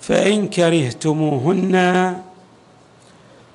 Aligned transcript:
فإن 0.00 0.48
كرهتموهن 0.48 2.16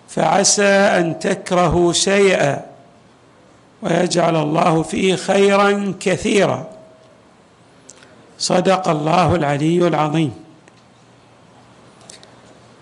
فعسى 0.10 0.74
أن 1.00 1.20
تكرهوا 1.20 1.94
شيئا 1.94 2.66
ويجعل 3.82 4.36
الله 4.36 4.84
فيه 4.84 5.16
خيرا 5.16 5.94
كثيرا. 6.00 6.68
صدق 8.40 8.88
الله 8.88 9.36
العلي 9.36 9.88
العظيم. 9.88 10.34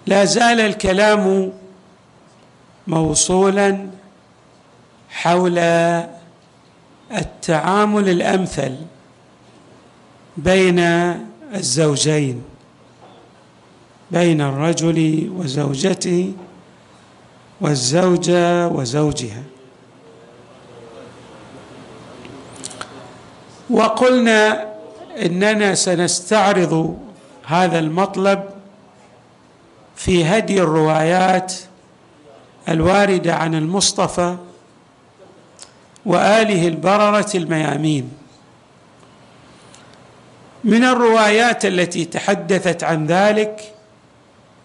لا 0.08 0.26
زال 0.26 0.60
الكلام 0.60 1.54
موصولا 2.88 3.88
حول 5.10 5.58
التعامل 7.12 8.10
الأمثل 8.10 8.76
بين 10.38 10.80
الزوجين. 11.56 12.51
بين 14.12 14.42
الرجل 14.42 15.30
وزوجته 15.36 16.34
والزوجة 17.62 18.68
وزوجها. 18.68 19.44
وقلنا 23.70 24.68
إننا 25.26 25.76
سنستعرض 25.76 27.00
هذا 27.46 27.80
المطلب 27.80 28.44
في 29.96 30.26
هدي 30.26 30.62
الروايات 30.62 31.54
الواردة 32.70 33.36
عن 33.36 33.56
المصطفى 33.56 34.36
وآله 36.06 36.68
البررة 36.68 37.32
الميامين. 37.36 38.12
من 40.64 40.84
الروايات 40.84 41.66
التي 41.66 42.06
تحدثت 42.06 42.84
عن 42.84 43.06
ذلك 43.06 43.74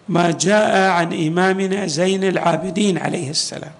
ما 0.09 0.31
جاء 0.31 0.89
عن 0.89 1.27
إمامنا 1.27 1.87
زين 1.87 2.23
العابدين 2.23 2.97
عليه 2.97 3.29
السلام. 3.29 3.71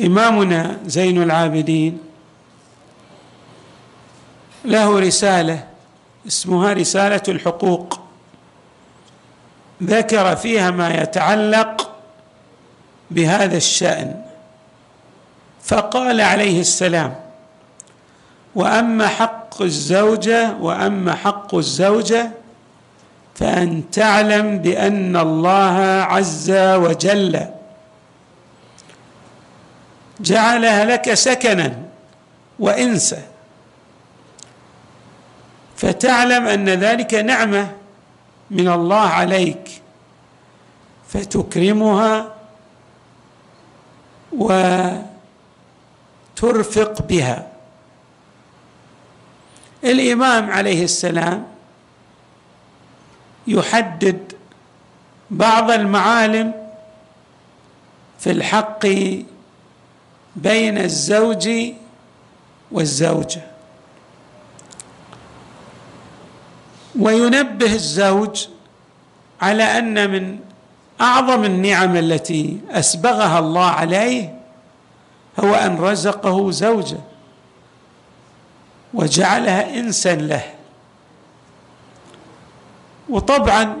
إمامنا 0.00 0.78
زين 0.86 1.22
العابدين 1.22 1.98
له 4.64 5.00
رسالة 5.00 5.68
اسمها 6.26 6.72
رسالة 6.72 7.22
الحقوق. 7.28 8.00
ذكر 9.82 10.36
فيها 10.36 10.70
ما 10.70 10.94
يتعلق 10.94 11.90
بهذا 13.10 13.56
الشأن. 13.56 14.22
فقال 15.64 16.20
عليه 16.20 16.60
السلام 16.60 17.14
وأما 18.54 19.08
حق 19.08 19.62
الزوجة 19.62 20.56
وأما 20.60 21.14
حق 21.14 21.54
الزوجة 21.54 22.41
فأن 23.34 23.90
تعلم 23.90 24.58
بأن 24.58 25.16
الله 25.16 25.78
عز 26.02 26.50
وجل 26.50 27.46
جعلها 30.20 30.84
لك 30.84 31.14
سكنا 31.14 31.82
وإنسا. 32.58 33.22
فتعلم 35.76 36.46
أن 36.46 36.68
ذلك 36.68 37.14
نعمة 37.14 37.72
من 38.50 38.68
الله 38.68 39.00
عليك 39.00 39.82
فتكرمها 41.08 42.34
وترفق 46.36 47.02
بها. 47.02 47.46
الإمام 49.84 50.50
عليه 50.50 50.84
السلام 50.84 51.51
يحدد 53.46 54.32
بعض 55.30 55.70
المعالم 55.70 56.52
في 58.18 58.30
الحق 58.30 58.86
بين 60.36 60.78
الزوج 60.78 61.50
والزوجة. 62.72 63.42
وينبه 66.98 67.74
الزوج 67.74 68.46
على 69.40 69.62
أن 69.62 70.10
من 70.10 70.38
أعظم 71.00 71.44
النعم 71.44 71.96
التي 71.96 72.60
أسبغها 72.70 73.38
الله 73.38 73.66
عليه 73.66 74.38
هو 75.40 75.54
أن 75.54 75.76
رزقه 75.76 76.50
زوجة 76.50 76.98
وجعلها 78.94 79.78
انسا 79.78 80.14
له. 80.14 80.44
وطبعا 83.08 83.76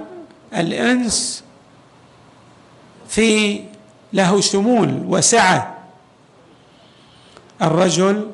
الإنس 0.54 1.44
في 3.08 3.60
له 4.12 4.40
شمول 4.40 5.02
وسعة. 5.06 5.78
الرجل 7.62 8.30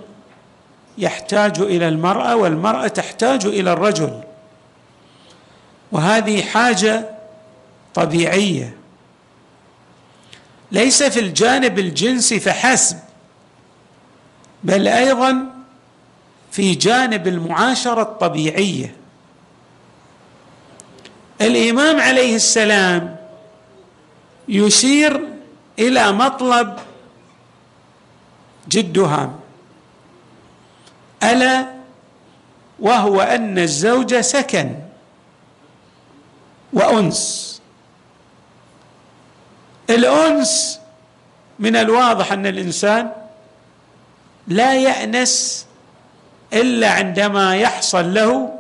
يحتاج 0.99 1.61
إلى 1.61 1.89
المرأة 1.89 2.37
والمرأة 2.37 2.89
تحتاج 2.89 3.47
إلى 3.47 3.73
الرجل. 3.73 4.21
وهذه 5.93 6.43
حاجة 6.43 7.11
طبيعية. 7.95 8.77
ليس 10.73 11.03
في 11.03 11.21
الجانب 11.21 11.79
الجنسي 11.79 12.41
فحسب 12.41 12.99
بل 14.65 14.89
أيضا 14.89 15.47
في 16.51 16.75
جانب 16.75 17.29
المعاشرة 17.29 18.03
الطبيعية. 18.03 18.98
الإمام 21.41 22.01
عليه 22.01 22.37
السلام 22.37 23.17
يشير 24.49 25.21
إلى 25.79 26.13
مطلب 26.13 26.77
جد 28.69 28.99
هام 28.99 29.41
ألا 31.23 31.67
وهو 32.81 33.21
أن 33.21 33.59
الزوج 33.59 34.21
سكن 34.21 34.75
وأنس. 36.73 37.61
الأنس 39.91 40.81
من 41.59 41.77
الواضح 41.77 42.33
أن 42.33 42.47
الإنسان 42.47 43.11
لا 44.49 44.75
يأنس 44.75 45.67
إلا 46.53 46.91
عندما 46.91 47.57
يحصل 47.57 48.15
له 48.15 48.59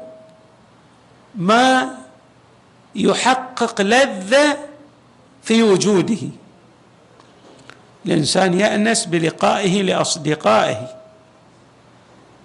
ما 1.34 1.98
يحقق 2.98 3.80
لذه 3.80 4.56
في 5.42 5.62
وجوده. 5.62 6.28
الإنسان 8.06 8.60
يأنس 8.60 9.04
بلقائه 9.04 9.82
لأصدقائه 9.82 10.88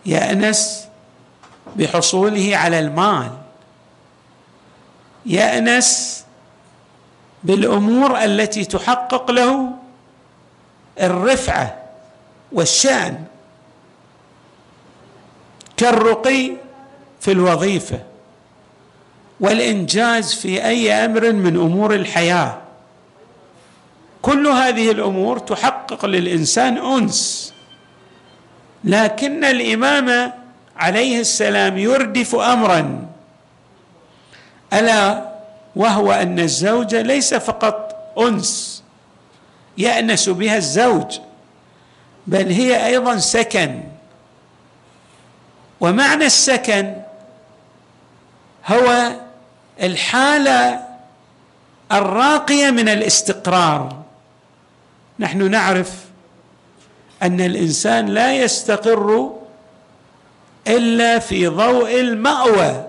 يأنس 0.06 0.88
بحصوله 1.76 2.58
على 2.58 2.80
المال 2.80 3.32
يأنس 5.26 6.24
بالأمور 7.44 8.24
التي 8.24 8.66
تحقق 8.66 9.32
له 9.32 9.70
الرفعة 11.02 11.84
والشأن 12.52 13.24
كالرقي 15.78 16.52
في 17.22 17.32
الوظيفة. 17.32 18.13
والإنجاز 19.40 20.34
في 20.34 20.66
أي 20.66 20.92
أمر 20.92 21.32
من 21.32 21.56
أمور 21.56 21.96
الحياة. 21.96 22.58
كل 24.22 24.48
هذه 24.48 24.92
الأمور 24.92 25.40
تحقق 25.40 26.06
للإنسان 26.06 26.78
أنس 26.78 27.54
لكن 28.84 29.44
الإمام 29.44 30.34
عليه 30.78 31.20
السلام 31.20 31.78
يردف 31.78 32.36
امرا. 32.36 33.08
ألا 34.74 35.34
وهو 35.76 36.12
أن 36.12 36.40
الزوجه 36.40 37.02
ليس 37.02 37.34
فقط 37.34 37.96
أنس 38.20 38.84
يأنس 39.78 40.30
بها 40.30 40.58
الزوج 40.58 41.20
بل 42.28 42.52
هي 42.52 42.86
أيضا 42.86 43.18
سكن. 43.18 43.84
ومعنى 45.82 46.26
السكن 46.26 46.94
هو 48.68 49.12
الحالة 49.82 50.88
الراقية 51.92 52.70
من 52.70 52.90
الاستقرار. 52.90 54.04
نحن 55.20 55.52
نعرف 55.52 56.06
أن 57.24 57.42
الإنسان 57.42 58.06
لا 58.06 58.36
يستقر 58.36 59.32
إلا 60.68 61.20
في 61.20 61.48
ضوء 61.48 62.00
المأوى 62.00 62.88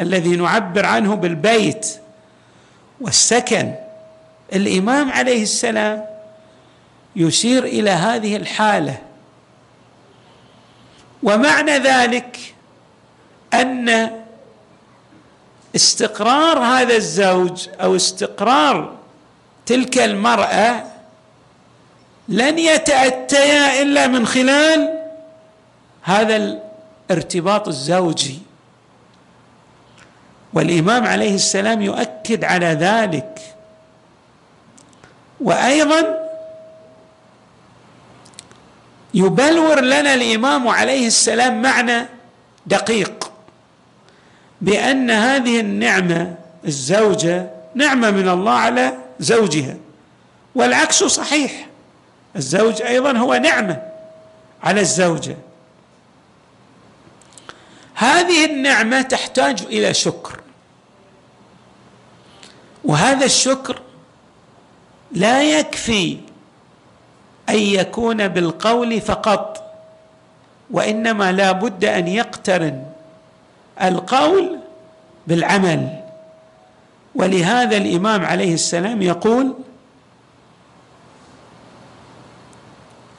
الذي 0.00 0.36
نعبر 0.36 0.86
عنه 0.86 1.14
بالبيت 1.14 2.00
والسكن. 3.00 3.74
الإمام 4.52 5.12
عليه 5.12 5.42
السلام 5.42 6.04
يشير 7.16 7.64
إلى 7.64 7.90
هذه 7.90 8.36
الحالة. 8.36 8.98
ومعنى 11.22 11.78
ذلك 11.78 12.54
أن 13.54 14.10
استقرار 15.76 16.58
هذا 16.58 16.96
الزوج 16.96 17.68
أو 17.80 17.96
استقرار 17.96 18.96
تلك 19.66 19.98
المرأة 19.98 20.84
لن 22.28 22.58
يتأتيا 22.58 23.82
إلا 23.82 24.06
من 24.06 24.26
خلال 24.26 24.98
هذا 26.02 26.36
الارتباط 27.10 27.68
الزوجي. 27.68 28.38
والإمام 30.52 31.06
عليه 31.06 31.34
السلام 31.34 31.82
يؤكد 31.82 32.44
على 32.44 32.66
ذلك. 32.66 33.40
وأيضا 35.40 36.28
يبلور 39.14 39.80
لنا 39.80 40.14
الإمام 40.14 40.68
عليه 40.68 41.06
السلام 41.06 41.62
معنى 41.62 42.06
دقيق. 42.66 43.25
بأن 44.60 45.10
هذه 45.10 45.60
النعمة 45.60 46.34
الزوجة 46.64 47.50
نعمة 47.74 48.10
من 48.10 48.28
الله 48.28 48.52
على 48.52 48.92
زوجها. 49.20 49.76
والعكس 50.54 51.04
صحيح. 51.04 51.66
الزوج 52.36 52.82
أيضا 52.82 53.12
هو 53.12 53.34
نعمة 53.34 53.82
على 54.62 54.80
الزوجة. 54.80 55.36
هذه 57.94 58.44
النعمة 58.44 59.02
تحتاج 59.02 59.62
إلى 59.62 59.94
شكر. 59.94 60.40
وهذا 62.84 63.24
الشكر 63.24 63.80
لا 65.12 65.42
يكفي 65.42 66.18
أن 67.48 67.58
يكون 67.58 68.28
بالقول 68.28 69.00
فقط 69.00 69.62
وإنما 70.70 71.32
لا 71.32 71.52
بد 71.52 71.84
أن 71.84 72.08
يقترن. 72.08 72.84
القول 73.82 74.58
بالعمل. 75.26 76.02
ولهذا 77.14 77.76
الإمام 77.76 78.24
عليه 78.24 78.54
السلام 78.54 79.02
يقول 79.02 79.54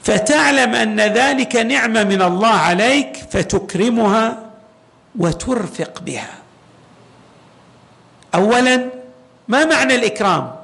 فتعلم 0.02 0.74
أن 0.74 1.00
ذلك 1.00 1.56
نعمة 1.56 2.04
من 2.04 2.22
الله 2.22 2.48
عليك 2.54 3.16
فتكرمها 3.30 4.38
وترفق 5.18 6.00
بها. 6.00 6.34
اولا 8.34 8.88
ما 9.48 9.64
معنى 9.64 9.94
الإكرام؟ 9.94 10.54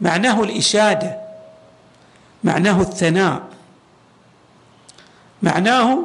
معناه 0.00 0.42
الإشادة 0.42 1.18
معناه 2.44 2.80
الثناء 2.80 3.42
معناه 5.42 5.98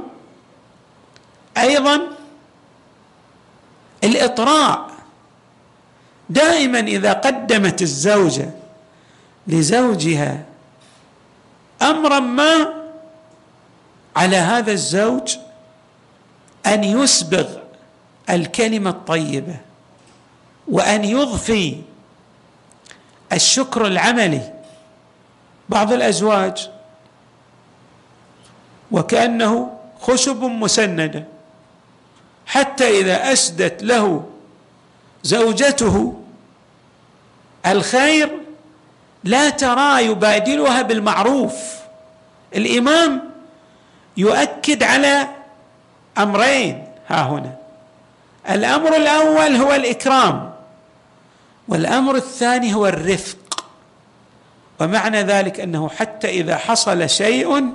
أيضا 1.57 2.01
الإطراء. 4.03 4.89
دائما 6.29 6.79
إذا 6.79 7.13
قدمت 7.13 7.81
الزوجة 7.81 8.49
لزوجها 9.47 10.45
امرا 11.81 12.19
ما 12.19 12.73
على 14.15 14.37
هذا 14.37 14.71
الزوج 14.71 15.37
أن 16.65 16.83
يسبغ 16.83 17.47
الكلمة 18.29 18.89
الطيبة 18.89 19.55
وأن 20.67 21.05
يضفي 21.05 21.81
الشكر 23.33 23.87
العملي. 23.87 24.53
بعض 25.69 25.93
الأزواج 25.93 26.69
وكأنه 28.91 29.79
خشب 30.01 30.43
مسندة. 30.43 31.25
حتى 32.47 32.99
إذا 32.99 33.33
أسدت 33.33 33.83
له 33.83 34.23
زوجته 35.23 36.21
الخير 37.65 38.37
لا 39.23 39.49
ترى 39.49 40.05
يبادلها 40.05 40.81
بالمعروف. 40.81 41.53
الإمام 42.55 43.31
يؤكد 44.17 44.83
على 44.83 45.27
أمرين. 46.17 46.87
ها 47.07 47.21
هنا. 47.23 47.55
الأمر 48.49 48.95
الأول 48.95 49.55
هو 49.55 49.73
الإكرام 49.73 50.53
والأمر 51.67 52.15
الثاني 52.15 52.73
هو 52.73 52.87
الرفق. 52.87 53.37
ومعنى 54.79 55.21
ذلك 55.21 55.59
أنه 55.59 55.89
حتى 55.89 56.29
إذا 56.29 56.57
حصل 56.57 57.09
شيء 57.09 57.73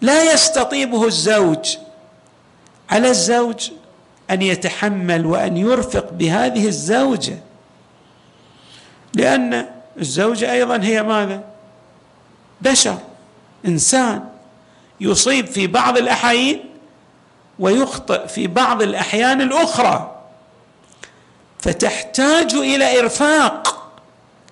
لا 0.00 0.32
يستطيبه 0.32 1.06
الزوج 1.06 1.76
على 2.90 3.08
الزوج 3.08 3.70
أن 4.30 4.42
يتحمل 4.42 5.26
وأن 5.26 5.56
يرفق 5.56 6.12
بهذه 6.12 6.66
الزوجة. 6.66 7.38
لأن 9.14 9.66
الزوجة 9.98 10.52
أيضا 10.52 10.76
هي 10.82 11.02
ماذا؟ 11.02 11.42
بشر 12.60 12.98
إنسان 13.66 14.24
يصيب 15.00 15.46
في 15.46 15.66
بعض 15.66 15.98
الأحايين 15.98 16.64
ويخطئ 17.58 18.28
في 18.28 18.46
بعض 18.46 18.82
الأحيان 18.82 19.40
الأخرى. 19.40 20.20
فتحتاج 21.58 22.54
إلى 22.54 23.00
إرفاق 23.00 23.90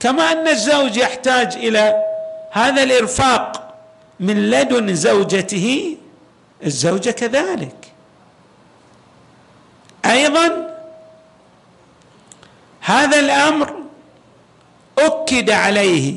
كما 0.00 0.32
أن 0.32 0.48
الزوج 0.48 0.96
يحتاج 0.96 1.56
إلى 1.56 2.02
هذا 2.50 2.82
الإرفاق 2.82 3.74
من 4.20 4.50
لدن 4.50 4.94
زوجته 4.94 5.96
الزوجة 6.64 7.10
كذلك. 7.10 7.91
أيضا 10.06 10.76
هذا 12.80 13.20
الأمر 13.20 13.74
أكد 14.98 15.50
عليه 15.50 16.16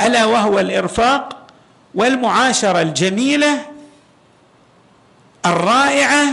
ألا 0.00 0.24
وهو 0.24 0.58
الإرفاق 0.60 1.36
والمعاشرة 1.94 2.82
الجميلة 2.82 3.58
الرائعة 5.46 6.24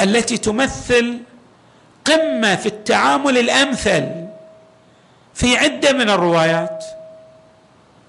التي 0.00 0.38
تمثل 0.38 1.18
قمة 2.04 2.56
في 2.56 2.66
التعامل 2.66 3.38
الأمثل 3.38 4.26
في 5.34 5.56
عدة 5.56 5.92
من 5.92 6.10
الروايات. 6.10 6.84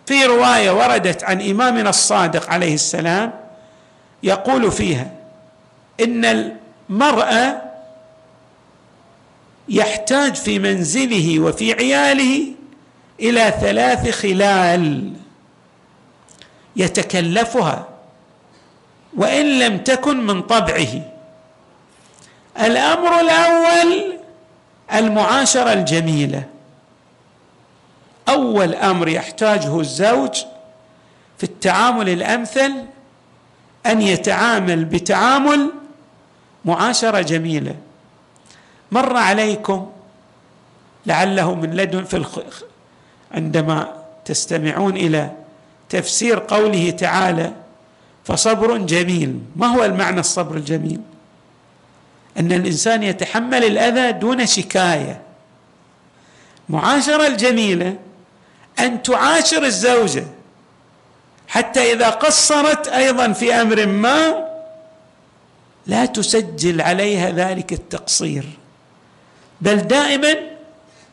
في 0.05 0.25
رواية 0.25 0.71
وردت 0.71 1.23
عن 1.23 1.41
إمامنا 1.41 1.89
الصادق 1.89 2.49
عليه 2.49 2.73
السلام 2.73 3.33
يقول 4.23 4.71
فيها 4.71 5.11
إن 5.99 6.57
المراه 6.89 7.61
يحتاج 9.69 10.35
في 10.35 10.59
منزله 10.59 11.39
وفي 11.39 11.73
عياله 11.73 12.45
إلى 13.19 13.53
ثلاث 13.61 14.09
خلال 14.09 15.13
يتكلفها 16.75 17.87
وإن 19.17 19.59
لم 19.59 19.77
تكن 19.77 20.25
من 20.27 20.41
طبعه. 20.41 21.11
الأمر 22.59 23.19
الأول 23.19 24.17
المعاشرة 24.93 25.73
الجميلة. 25.73 26.43
أول 28.29 28.75
أمر 28.75 29.07
يحتاجه 29.07 29.79
الزوج 29.79 30.35
في 31.37 31.43
التعامل 31.43 32.09
الأمثل 32.09 32.73
أن 33.85 34.01
يتعامل 34.01 34.85
بتعامل 34.85 35.71
معاشرة 36.65 37.21
جميلة. 37.21 37.75
مر 38.91 39.17
عليكم 39.17 39.89
لعله 41.05 41.55
من 41.55 41.75
لدن 41.75 42.03
في 42.03 42.17
الخ... 42.17 42.39
عندما 43.31 43.93
تستمعون 44.25 44.97
إلى 44.97 45.31
تفسير 45.89 46.39
قوله 46.39 46.89
تعالى 46.89 47.53
فصبر 48.25 48.77
جميل. 48.77 49.39
ما 49.55 49.67
هو 49.67 49.85
المعنى 49.85 50.19
الصبر 50.19 50.55
الجميل؟ 50.55 51.01
أن 52.39 52.51
الإنسان 52.51 53.03
يتحمل 53.03 53.63
الأذى 53.63 54.11
دون 54.11 54.45
شكاية. 54.45 55.21
معاشرة 56.69 57.27
الجميلة 57.27 57.95
أن 58.79 59.03
تعاشر 59.03 59.63
الزوجة 59.63 60.23
حتى 61.47 61.93
إذا 61.93 62.09
قصرت 62.09 62.87
أيضا 62.87 63.31
في 63.33 63.53
أمر 63.53 63.85
ما 63.85 64.46
لا 65.87 66.05
تسجل 66.05 66.81
عليها 66.81 67.31
ذلك 67.31 67.73
التقصير. 67.73 68.45
بل 69.61 69.75
دائما 69.77 70.35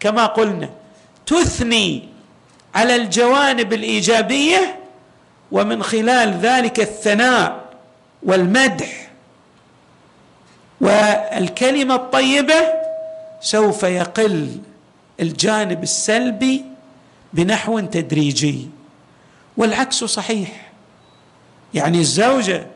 كما 0.01 0.27
قلنا 0.27 0.71
تثني 1.27 2.09
على 2.75 2.97
الجوانب 2.97 3.73
الإيجابية 3.73 4.79
ومن 5.53 5.83
خلال 5.83 6.33
ذلك 6.33 6.81
الثناء 6.81 7.65
والمدح. 8.23 9.11
والكلمة 10.81 11.95
الطيبة 11.95 12.55
سوف 13.41 13.83
يقل 13.83 14.59
الجانب 15.21 15.83
السلبي 15.83 16.65
بنحو 17.33 17.81
تدريجي. 17.81 18.69
والعكس 19.57 20.05
صحيح. 20.05 20.71
يعني 21.75 21.99
الزوجة 21.99 22.67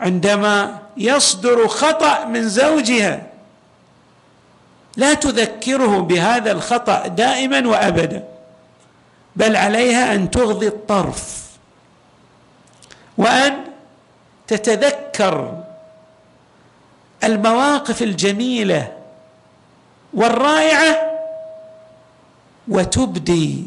عندما 0.00 0.78
يصدر 0.96 1.68
خطأ 1.68 2.24
من 2.24 2.48
زوجها 2.48 3.22
لا 4.96 5.14
تذكره 5.14 5.98
بهذا 6.00 6.52
الخطأ 6.52 7.06
دائما 7.06 7.68
وابدا 7.68 8.24
بل 9.36 9.56
عليها 9.56 10.14
أن 10.14 10.30
تغضي 10.30 10.68
الطرف 10.68 11.40
وأن 13.18 13.64
تتذكر 14.46 15.62
المواقف 17.24 18.02
الجميلة 18.02 18.92
والرائعة 20.14 20.96
وتبدي 22.68 23.64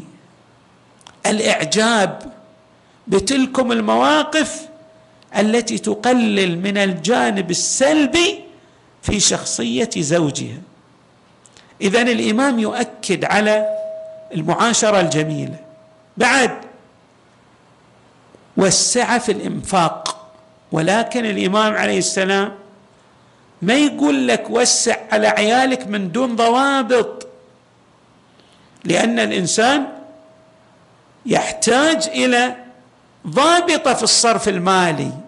الإعجاب 1.26 2.32
بتلكم 3.06 3.72
المواقف 3.72 4.68
التي 5.36 5.78
تقلل 5.78 6.58
من 6.58 6.78
الجانب 6.78 7.50
السلبي 7.50 8.40
في 9.02 9.20
شخصية 9.20 9.90
زوجها. 9.96 10.58
اذا 11.80 12.02
الإمام 12.02 12.58
يؤكد 12.58 13.24
على 13.24 13.68
المعاشرة 14.34 15.00
الجميلة. 15.00 15.58
بعد 16.16 16.50
والسعه 18.56 19.18
في 19.18 19.32
الإنفاق. 19.32 20.30
ولكن 20.72 21.24
الإمام 21.24 21.74
عليه 21.74 21.98
السلام 21.98 22.52
ما 23.62 23.74
يقول 23.74 24.28
لك 24.28 24.50
وسع 24.50 24.96
على 25.12 25.26
عيالك 25.26 25.86
من 25.86 26.12
دون 26.12 26.36
ضوابط. 26.36 27.26
لأن 28.84 29.18
الإنسان 29.18 29.86
يحتاج 31.26 32.08
إلى 32.08 32.56
ضابطة 33.26 33.94
في 33.94 34.02
الصرف 34.02 34.48
المالي. 34.48 35.23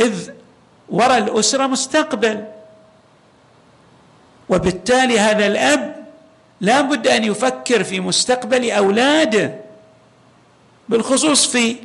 إذ 0.00 0.30
وراء 0.88 1.18
الأسرة 1.18 1.66
مستقبل. 1.66 2.44
وبالتالي 4.48 5.18
هذا 5.18 5.46
الأب 5.46 6.06
لا 6.60 6.80
بد 6.80 7.06
أن 7.08 7.24
يفكر 7.24 7.84
في 7.84 8.00
مستقبل 8.00 8.70
أولاده 8.70 9.54
بالخصوص 10.88 11.46
في 11.46 11.76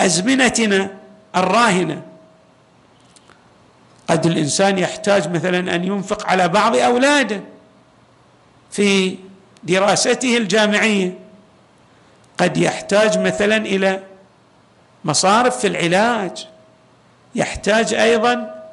أزمنتنا 0.00 0.90
الراهنة. 1.36 2.02
قد 4.08 4.26
الإنسان 4.26 4.78
يحتاج 4.78 5.28
مثلا 5.30 5.74
أن 5.74 5.84
ينفق 5.84 6.26
على 6.26 6.48
بعض 6.48 6.76
أولاده 6.76 7.40
في 8.70 9.18
دراسته 9.62 10.36
الجامعية. 10.36 11.18
قد 12.38 12.56
يحتاج 12.56 13.18
مثلا 13.18 13.56
إلى 13.56 14.02
مصارف 15.04 15.60
في 15.60 15.66
العلاج. 15.66 16.48
يحتاج 17.36 17.94
أيضا 17.94 18.64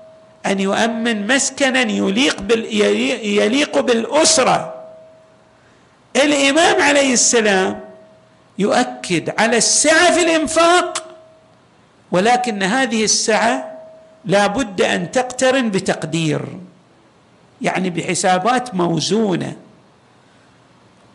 أن 0.45 0.59
يؤمن 0.59 1.27
مسكنا 1.27 1.81
يليق 1.81 2.41
بال 2.41 2.65
يليق 3.25 3.79
بالأسرة. 3.79 4.73
الإمام 6.15 6.81
عليه 6.81 7.13
السلام 7.13 7.79
يؤكد 8.59 9.33
على 9.39 9.57
السعة 9.57 10.13
في 10.13 10.21
الإنفاق 10.21 11.03
ولكن 12.11 12.63
هذه 12.63 13.03
السعة 13.03 13.71
لا 14.25 14.47
بد 14.47 14.81
أن 14.81 15.11
تقترن 15.11 15.69
بتقدير 15.69 16.41
يعني 17.61 17.89
بحسابات 17.89 18.75
موزونة. 18.75 19.55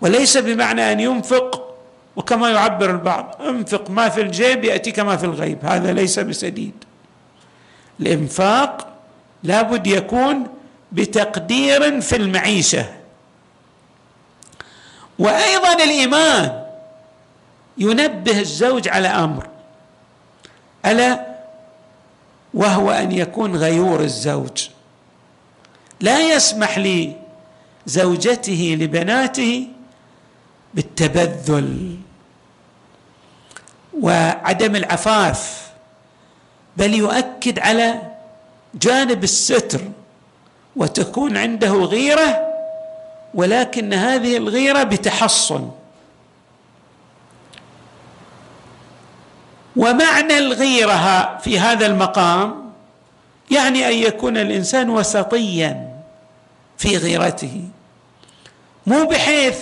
وليس 0.00 0.36
بمعنى 0.36 0.92
أن 0.92 1.00
ينفق 1.00 1.74
وكما 2.16 2.50
يعبر 2.50 2.90
البعض 2.90 3.36
انفق 3.48 3.90
ما 3.90 4.08
في 4.08 4.20
الجيب 4.20 4.64
يأتيك 4.64 4.98
ما 5.00 5.16
في 5.16 5.24
الغيب 5.24 5.64
هذا 5.64 5.92
ليس 5.92 6.18
بسديد. 6.18 6.84
الإنفاق 8.00 8.88
لابد 9.42 9.86
يكون 9.86 10.46
بتقدير 10.92 12.00
في 12.00 12.16
المعيشة. 12.16 12.86
وأيضا 15.18 15.72
الامام 15.72 16.66
ينبه 17.78 18.40
الزوج 18.40 18.88
على 18.88 19.08
أمر. 19.08 19.48
ألا؟ 20.86 21.26
وهو 22.54 22.90
أن 22.90 23.12
يكون 23.12 23.56
غيور 23.56 24.00
الزوج. 24.00 24.68
لا 26.00 26.34
يسمح 26.34 26.78
لزوجته 27.86 28.76
لبناته 28.80 29.68
بالتبذل 30.74 31.96
وعدم 34.00 34.76
العفاف. 34.76 35.67
بل 36.78 36.94
يؤكد 36.94 37.58
على 37.58 38.02
جانب 38.74 39.24
الستر 39.24 39.80
وتكون 40.76 41.36
عنده 41.36 41.72
غيرة 41.72 42.48
ولكن 43.34 43.94
هذه 43.94 44.36
الغيرة 44.36 44.82
بتحصن. 44.82 45.70
ومعنى 49.76 50.38
الغيرة 50.38 51.38
في 51.38 51.58
هذا 51.58 51.86
المقام 51.86 52.72
يعني 53.50 53.88
أن 53.88 53.94
يكون 53.94 54.36
الإنسان 54.36 54.90
وسطيا 54.90 55.88
في 56.78 56.96
غيرته. 56.96 57.64
مو 58.86 59.04
بحيث 59.04 59.58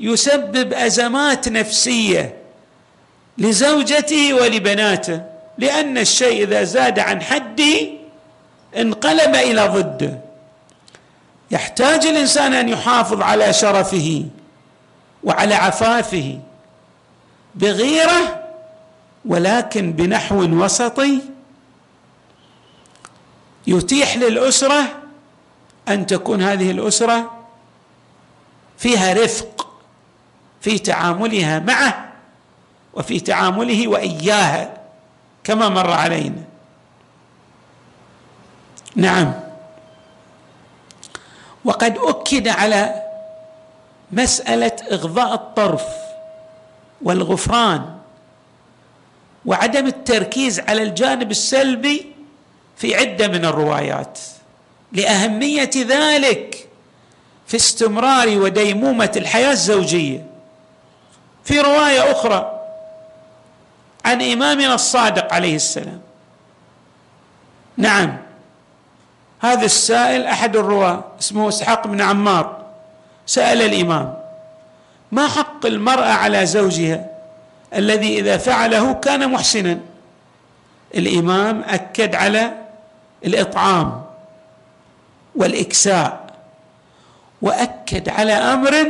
يسبب 0.00 0.72
أزمات 0.72 1.48
نفسية 1.48 2.36
لزوجته 3.38 4.34
ولبناته. 4.34 5.37
لأن 5.58 5.98
الشيء 5.98 6.42
إذا 6.42 6.64
زاد 6.64 6.98
عن 6.98 7.22
حده 7.22 7.88
انقلب 8.76 9.34
إلى 9.34 9.66
ضده 9.66 10.18
يحتاج 11.50 12.06
الإنسان 12.06 12.54
أن 12.54 12.68
يحافظ 12.68 13.22
على 13.22 13.52
شرفه 13.52 14.24
وعلى 15.24 15.54
عفافه 15.54 16.38
بغيره 17.54 18.42
ولكن 19.24 19.92
بنحو 19.92 20.42
وسطي 20.42 21.18
يتيح 23.66 24.16
للأسرة 24.16 24.82
أن 25.88 26.06
تكون 26.06 26.42
هذه 26.42 26.70
الأسرة 26.70 27.38
فيها 28.78 29.14
رفق 29.14 29.68
في 30.60 30.78
تعاملها 30.78 31.58
معه 31.58 32.08
وفي 32.94 33.20
تعامله 33.20 33.88
وإياها. 33.88 34.77
كما 35.48 35.68
مر 35.68 35.90
علينا. 35.90 36.44
نعم. 38.96 39.32
وقد 41.64 41.98
أكد 41.98 42.48
على 42.48 43.02
مسألة 44.12 44.76
إغضاء 44.92 45.34
الطرف 45.34 45.84
والغفران 47.02 47.98
وعدم 49.46 49.86
التركيز 49.86 50.60
على 50.60 50.82
الجانب 50.82 51.30
السلبي 51.30 52.12
في 52.76 52.94
عدة 52.94 53.28
من 53.28 53.44
الروايات. 53.44 54.18
لأهمية 54.92 55.70
ذلك 55.76 56.68
في 57.46 57.56
استمرار 57.56 58.38
وديمومة 58.38 59.12
الحياة 59.16 59.52
الزوجية. 59.52 60.26
في 61.44 61.60
رواية 61.60 62.12
أخرى 62.12 62.57
عن 64.08 64.22
إمامنا 64.22 64.74
الصادق 64.74 65.34
عليه 65.34 65.56
السلام. 65.56 66.00
نعم. 67.76 68.16
هذا 69.40 69.64
السائل 69.64 70.26
أحد 70.26 70.56
الرواة 70.56 71.04
اسمه 71.20 71.48
إسحاق 71.48 71.86
بن 71.86 72.00
عمار. 72.00 72.64
سأل 73.26 73.62
الإمام 73.62 74.14
ما 75.12 75.28
حق 75.28 75.66
المرأة 75.66 76.12
على 76.12 76.46
زوجها 76.46 77.06
الذي 77.74 78.18
إذا 78.20 78.36
فعله 78.36 78.92
كان 78.92 79.30
محسنا؟ 79.30 79.80
الإمام 80.94 81.64
أكد 81.68 82.14
على 82.14 82.52
الإطعام 83.24 84.02
والإكساء 85.36 86.34
وأكد 87.42 88.08
على 88.08 88.32
أمر. 88.32 88.88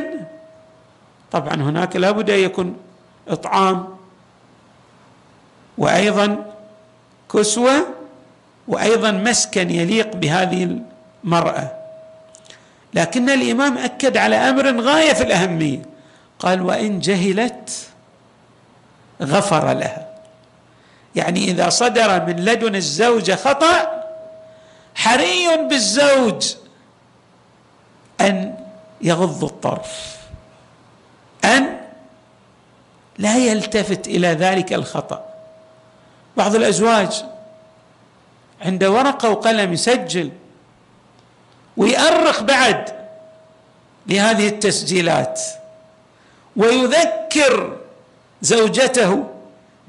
طبعا 1.32 1.54
هناك 1.54 1.96
لابد 1.96 2.30
أن 2.30 2.38
يكون 2.38 2.76
إطعام 3.28 3.97
وأيضا 5.78 6.44
كسوة 7.32 7.86
وأيضا 8.68 9.10
مسكن 9.10 9.70
يليق 9.70 10.16
بهذه 10.16 10.78
المرأة. 11.24 11.70
لكن 12.94 13.30
الإمام 13.30 13.78
أكد 13.78 14.16
على 14.16 14.36
أمر 14.36 14.80
غاية 14.80 15.12
في 15.12 15.22
الأهمية. 15.22 15.82
قال 16.38 16.62
وإن 16.62 17.00
جهلت 17.00 17.88
غفر 19.22 19.72
لها. 19.72 20.08
يعني 21.14 21.44
إذا 21.44 21.68
صدر 21.68 22.26
من 22.26 22.44
لدن 22.44 22.74
الزوجة 22.76 23.34
خطأ 23.34 24.04
حري 24.94 25.56
بالزوج 25.68 26.54
أن 28.20 28.54
يغض 29.00 29.44
الطرف 29.44 30.16
أن 31.44 31.78
لا 33.18 33.36
يلتفت 33.36 34.06
إلى 34.06 34.28
ذلك 34.28 34.72
الخطأ. 34.72 35.27
بعض 36.38 36.54
الأزواج. 36.54 37.24
عند 38.62 38.84
ورقة 38.84 39.30
وقلم 39.30 39.72
يسجل. 39.72 40.30
ويأرخ 41.76 42.42
بعد 42.42 42.84
لهذه 44.06 44.48
التسجيلات. 44.48 45.40
ويذكر 46.56 47.76
زوجته 48.42 49.24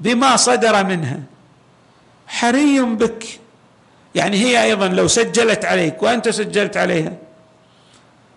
بما 0.00 0.36
صدر 0.36 0.84
منها. 0.84 1.20
حري 2.26 2.80
بك. 2.80 3.24
يعني 4.14 4.36
هي 4.36 4.62
أيضا 4.62 4.88
لو 4.88 5.08
سجلت 5.08 5.64
عليك 5.64 6.02
وأنت 6.02 6.28
سجلت 6.28 6.76
عليها 6.76 7.12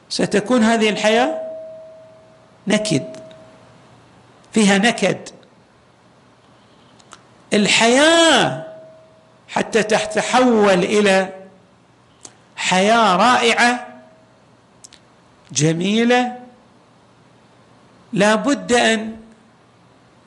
ستكون 0.10 0.64
هذه 0.64 0.90
الحياة 0.90 1.42
نكد. 2.68 3.06
فيها 4.54 4.78
نكد. 4.78 5.30
الحياة 7.54 8.64
حتى 9.48 9.84
تتحول 9.84 10.84
إلى 10.84 11.30
حياة 12.56 13.16
رائعة 13.16 13.88
جميلة 15.52 16.40
لا 18.14 18.36
بد 18.36 18.74
أن 18.74 19.18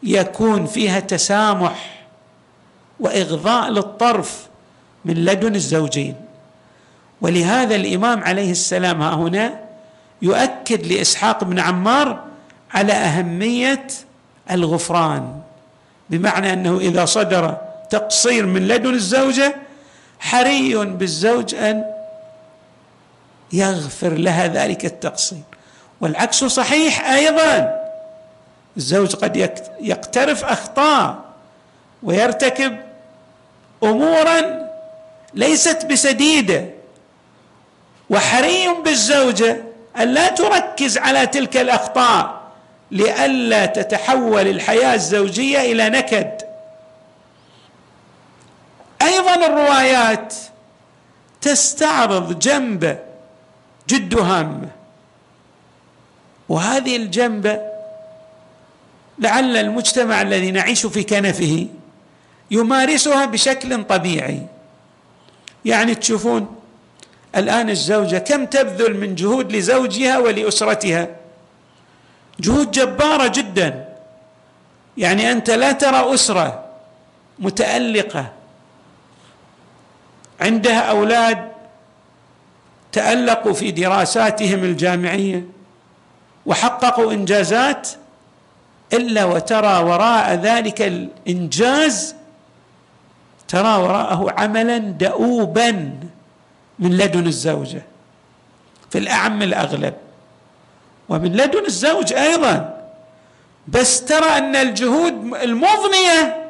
يكون 0.03 0.67
فيها 0.67 1.01
تسامح 1.01 2.07
وإغضاء 3.01 3.71
للطرف 3.71 4.49
من 5.05 5.15
لدن 5.15 5.55
الزوجين. 5.55 6.15
ولهذا 7.21 7.75
الإمام 7.75 8.25
عليه 8.25 8.51
السلام 8.51 9.03
ها 9.03 9.15
هنا 9.15 9.61
يؤكد 10.23 10.87
لإسحاق 10.87 11.45
بن 11.45 11.59
عمار 11.59 12.25
على 12.75 12.93
أهمية 12.93 13.87
الغفران. 14.51 15.41
بمعنى 16.11 16.53
أنه 16.53 16.79
إذا 16.79 17.05
صدر 17.05 17.57
تقصير 17.91 18.47
من 18.47 18.69
لدن 18.69 18.95
الزوجة 18.95 19.57
حري 20.19 20.75
بالزوج 20.75 21.55
أن 21.55 21.85
يغفر 23.53 24.13
لها 24.13 24.47
ذلك 24.47 24.85
التقصير. 24.85 25.43
والعكس 26.01 26.45
صحيح 26.45 27.11
أيضا. 27.11 27.81
الزوج 28.77 29.17
قد 29.17 29.37
يقترف 29.81 30.45
أخطاء 30.45 31.25
ويرتكب 32.03 32.77
امورا 33.83 34.67
ليست 35.35 35.87
بسديدة. 35.87 36.67
وحري 38.11 38.69
بالزوجة 38.85 39.65
أن 39.97 40.09
لا 40.15 40.29
تركز 40.29 40.99
على 40.99 41.27
تلك 41.27 41.57
الأخطاء. 41.57 42.36
لئلا 42.91 43.67
تتحول 43.67 44.49
الحياة 44.49 44.95
الزوجية 44.95 45.73
إلى 45.73 45.89
نكد. 45.89 46.33
أيضا 49.03 49.35
الروايات 49.35 50.35
تستعرض 51.41 52.39
جنبه 52.39 52.99
جد 53.89 54.19
هامه 54.19 54.69
وهذه 56.49 56.97
الجنبه 56.97 57.61
لعل 59.19 59.57
المجتمع 59.57 60.23
الذي 60.23 60.51
نعيش 60.51 60.87
في 60.87 61.03
كنفه 61.03 61.67
يمارسها 62.51 63.27
بشكل 63.27 63.85
طبيعي. 63.85 64.43
يعني 65.65 65.95
تشوفون 65.95 66.57
الآن 67.37 67.71
الزوجة 67.71 68.19
كم 68.19 68.47
تبذل 68.47 68.97
من 68.97 69.15
جهود 69.15 69.53
لزوجها 69.53 70.19
ولأسرتها. 70.19 71.16
جهود 72.41 72.71
جبارة 72.71 73.27
جدا. 73.27 73.89
يعني 74.97 75.33
أنت 75.33 75.51
لا 75.51 75.73
ترى 75.73 76.15
أسرة 76.15 76.65
متألقة. 77.39 78.33
عندها 80.41 80.81
أولاد 80.81 81.49
تألقوا 82.93 83.53
في 83.53 83.71
دراساتهم 83.71 84.65
الجامعية 84.65 85.45
وحققوا 86.47 87.13
إنجازات 87.13 87.89
إلا 88.93 89.25
وترى 89.25 89.83
وراء 89.83 90.35
ذلك 90.35 90.83
الإنجاز 90.83 92.15
ترى 93.49 93.83
وراءه 93.83 94.35
عملا 94.39 94.79
دؤوبا 94.79 95.71
من 96.79 96.97
لدن 96.97 97.27
الزوجة 97.27 97.83
في 98.91 98.99
الأعم 98.99 99.43
الأغلب. 99.43 99.95
ومن 101.09 101.33
لدن 101.33 101.65
الزوج 101.65 102.13
أيضا. 102.13 102.83
بس 103.69 104.05
ترى 104.05 104.39
أن 104.39 104.57
الجهود 104.57 105.13
المضنية 105.43 106.47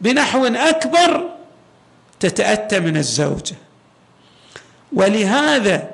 بنحو 0.00 0.46
أكبر 0.46 1.30
تتأتى 2.20 2.80
من 2.80 2.96
الزوجة. 2.96 3.56
ولهذا 4.92 5.90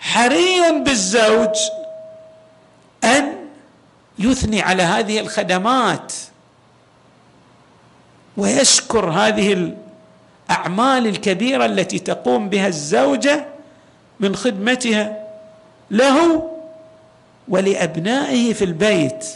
حري 0.00 0.80
بالزوج 0.84 1.56
أن 3.04 3.32
يثني 4.18 4.62
على 4.62 4.82
هذه 4.82 5.20
الخدمات 5.20 6.12
ويشكر 8.36 9.10
هذه 9.10 9.72
الأعمال 10.50 11.06
الكبيرة 11.06 11.64
التي 11.64 11.98
تقوم 11.98 12.48
بها 12.48 12.68
الزوجة 12.68 13.46
من 14.20 14.36
خدمتها 14.36 15.26
له 15.90 16.50
ولأبنائه 17.48 18.52
في 18.52 18.64
البيت 18.64 19.26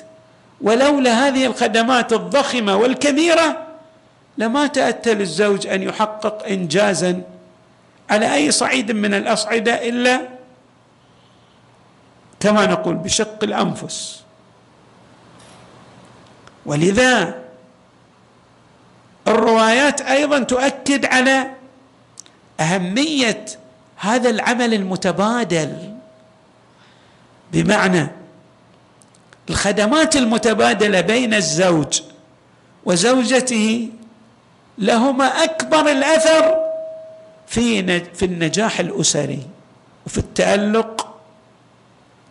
ولولا 0.60 1.28
هذه 1.28 1.46
الخدمات 1.46 2.12
الضخمة 2.12 2.76
والكبيرة 2.76 3.66
لما 4.38 4.66
تاتى 4.66 5.14
للزوج 5.14 5.66
أن 5.66 5.82
يحقق 5.82 6.46
انجازا 6.46 7.22
على 8.10 8.34
أي 8.34 8.50
صعيد 8.50 8.92
من 8.92 9.14
الأصعدة 9.14 9.88
إلا 9.88 10.20
كما 12.40 12.66
نقول 12.66 12.94
بشق 12.94 13.44
الأنفس. 13.44 14.22
ولذا 16.66 17.34
الروايات 19.28 20.00
أيضا 20.00 20.38
تؤكد 20.38 21.04
على 21.04 21.50
أهمية 22.60 23.44
هذا 23.96 24.30
العمل 24.30 24.74
المتبادل. 24.74 25.95
بمعنى 27.52 28.08
الخدمات 29.50 30.16
المتبادلة 30.16 31.00
بين 31.00 31.34
الزوج 31.34 32.02
وزوجته 32.84 33.88
لهما 34.78 35.24
أكبر 35.24 35.80
الأثر 35.90 36.56
في 37.46 38.00
في 38.00 38.24
النجاح 38.24 38.80
الأسري 38.80 39.46
وفي 40.06 40.18
التألق 40.18 41.18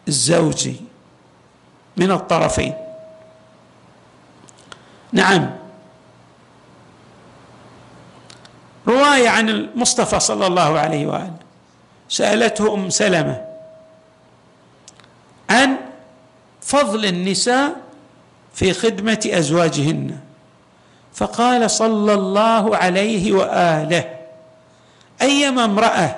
الزوجي 0.07 0.75
من 1.97 2.11
الطرفين. 2.11 2.73
نعم. 5.11 5.55
رواية 8.87 9.29
عن 9.29 9.49
المصطفى 9.49 10.19
صلى 10.19 10.47
الله 10.47 10.79
عليه 10.79 11.07
وآله. 11.07 11.37
سألته 12.09 12.73
أم 12.73 12.89
سلمة 12.89 13.54
عن 15.49 15.75
فضل 16.61 17.05
النساء 17.05 17.75
في 18.53 18.73
خدمة 18.73 19.29
أزواجهن. 19.31 20.17
فقال 21.13 21.71
صلى 21.71 22.13
الله 22.13 22.77
عليه 22.77 23.33
وآله 23.33 24.05
أيما 25.21 25.65
امرأة 25.65 26.15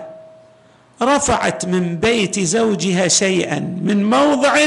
رفعت 1.01 1.65
من 1.65 1.95
بيت 1.95 2.39
زوجها 2.39 3.07
شيئا 3.07 3.59
من 3.59 4.09
موضع 4.09 4.57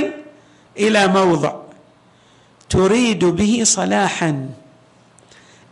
إلى 0.79 1.07
موضع 1.07 1.55
تريد 2.68 3.25
به 3.25 3.61
صلاحا 3.64 4.49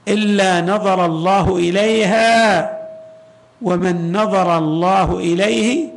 إلا 0.08 0.60
نظر 0.60 1.04
الله 1.04 1.56
إليها 1.56 2.78
ومن 3.62 4.12
نظر 4.16 4.58
الله 4.58 5.18
إليه 5.18 5.88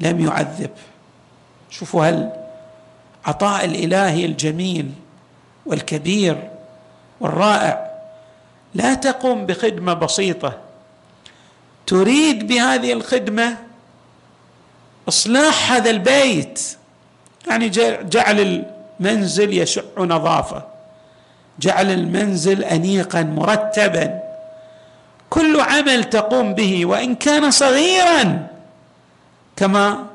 لم 0.00 0.20
يعذب. 0.20 0.70
شوفوا 1.78 2.04
هل 2.04 2.30
عطاء 3.24 3.64
الإلهي 3.64 4.24
الجميل 4.24 4.90
والكبير 5.66 6.50
والرائع 7.20 7.90
لا 8.74 8.94
تقوم 8.94 9.46
بخدمة 9.46 9.92
بسيطة. 9.94 10.58
تريد 11.86 12.46
بهذه 12.46 12.92
الخدمة 12.92 13.56
إصلاح 15.08 15.72
هذا 15.72 15.90
البيت. 15.90 16.76
يعني 17.48 17.68
جعل 18.02 18.64
المنزل 19.00 19.52
يشع 19.52 19.82
نظافة. 19.98 20.62
جعل 21.58 21.90
المنزل 21.90 22.64
انيقا 22.64 23.22
مرتبا. 23.22 24.20
كل 25.30 25.60
عمل 25.60 26.04
تقوم 26.04 26.54
به 26.54 26.86
وإن 26.86 27.14
كان 27.14 27.50
صغيرا 27.50 28.46
كما 29.56 30.13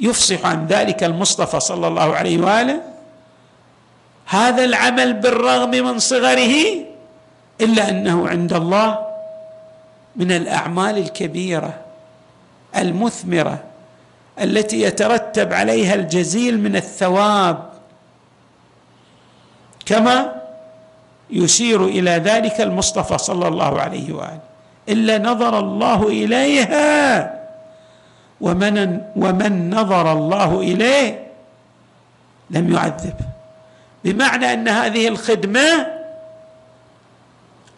يفصح 0.00 0.46
عن 0.46 0.66
ذلك 0.66 1.04
المصطفى 1.04 1.60
صلى 1.60 1.88
الله 1.88 2.14
عليه 2.14 2.38
وآله 2.38 2.80
هذا 4.26 4.64
العمل 4.64 5.12
بالرغم 5.12 5.70
من 5.70 5.98
صغره 5.98 6.54
إلا 7.60 7.88
أنه 7.88 8.28
عند 8.28 8.52
الله 8.52 8.98
من 10.16 10.32
الأعمال 10.32 10.98
الكبيرة 10.98 11.74
المثمرة 12.76 13.62
التي 14.40 14.82
يترتب 14.82 15.52
عليها 15.52 15.94
الجزيل 15.94 16.60
من 16.60 16.76
الثواب. 16.76 17.70
كما 19.86 20.42
يشير 21.30 21.84
إلى 21.84 22.10
ذلك 22.10 22.60
المصطفى 22.60 23.18
صلى 23.18 23.48
الله 23.48 23.80
عليه 23.80 24.12
وآله 24.12 24.40
إلا 24.88 25.18
نظر 25.18 25.58
الله 25.58 26.08
إليها 26.08 27.43
ومن 28.40 29.00
ومن 29.16 29.74
نظر 29.74 30.12
الله 30.12 30.60
إليه 30.60 31.26
لم 32.50 32.72
يعذب. 32.72 33.14
بمعنى 34.04 34.52
أن 34.52 34.68
هذه 34.68 35.08
الخدمة 35.08 35.86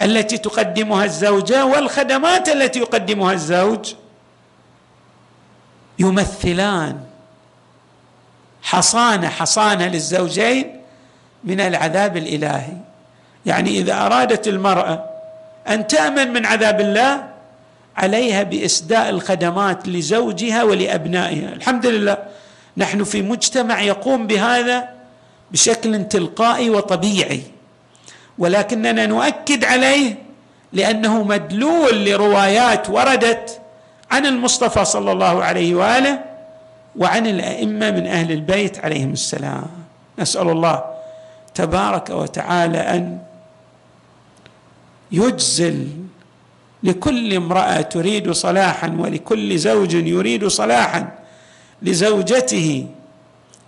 التي 0.03 0.39
تقدمها 0.39 1.05
الزوجه 1.05 1.65
والخدمات 1.65 2.49
التي 2.49 2.79
يقدمها 2.79 3.33
الزوج 3.33 3.95
يمثلان 5.99 7.01
حصانه 8.63 9.29
حصانه 9.29 9.87
للزوجين 9.87 10.81
من 11.45 11.61
العذاب 11.61 12.17
الإلهي. 12.17 12.77
يعني 13.47 13.71
إذا 13.71 14.07
أرادت 14.07 14.49
المرأة 14.49 15.05
أن 15.69 15.87
تأمن 15.87 16.33
من 16.33 16.47
عذاب 16.47 16.81
الله 16.81 17.36
عليها 17.97 18.43
بإسداء 18.43 19.09
الخدمات 19.11 19.89
لزوجها 19.89 20.63
ولأبنائها. 20.63 21.53
الحمد 21.53 21.87
لله 21.87 22.19
نحن 22.77 23.05
في 23.05 23.23
مجتمع 23.23 23.81
يقوم 23.81 24.27
بهذا 24.27 24.89
بشكل 25.53 26.09
تلقائي 26.09 26.71
وطبيعي 26.71 27.43
ولكننا 28.39 29.07
نؤكد 29.07 29.65
عليه 29.65 30.19
لأنه 30.73 31.23
مدلول 31.23 32.05
لروايات 32.05 32.91
وردت 32.91 33.61
عن 34.11 34.27
المصطفى 34.27 34.85
صلى 34.85 35.13
الله 35.13 35.45
عليه 35.45 35.75
وآله 35.75 36.21
وعن 36.97 37.27
الأئمة 37.27 37.91
من 37.91 38.07
أهل 38.07 38.33
البيت 38.33 38.79
عليهم 38.79 39.13
السلام. 39.13 39.67
نسأل 40.19 40.49
الله 40.49 40.85
تبارك 41.55 42.11
وتعالى 42.11 42.79
أن 42.79 43.19
يجزل 45.13 45.89
لكل 46.83 47.35
امرأة 47.35 47.81
تريد 47.81 48.31
صلاحا 48.31 48.97
ولكل 48.99 49.59
زوج 49.59 49.95
يريد 49.95 50.47
صلاحا 50.47 51.19
لزوجته 51.83 52.87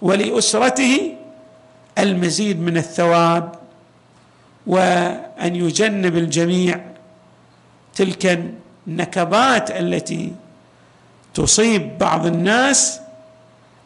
ولأسرته 0.03 1.15
المزيد 1.99 2.61
من 2.61 2.77
الثواب 2.77 3.55
وأن 4.67 5.57
يجنب 5.57 6.17
الجميع 6.17 6.81
تلك 7.95 8.53
النكبات 8.87 9.71
التي 9.71 10.33
تصيب 11.35 11.99
بعض 11.99 12.27
الناس 12.27 13.01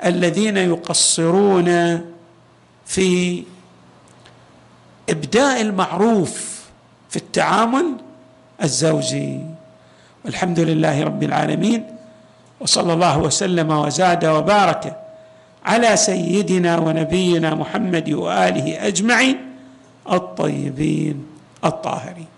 الذين 0.05 0.57
يقصرون 0.57 2.01
في 2.87 3.43
إبداء 5.09 5.61
المعروف 5.61 6.63
في 7.11 7.17
التعامل 7.17 7.97
الزوجي. 8.63 9.41
والحمد 10.25 10.61
لله 10.61 11.03
رب 11.03 11.23
العالمين 11.23 11.81
وصلى 12.61 12.93
الله 12.93 13.19
وسلم 13.19 13.71
وزاد 13.71 14.25
وبارك 14.25 14.97
على 15.67 15.97
سيدنا 15.97 16.79
ونبينا 16.79 17.55
محمد 17.55 18.11
وآله 18.11 18.87
أجمعين 18.87 19.37
الطيبين 20.07 21.27
الطاهرين. 21.65 22.32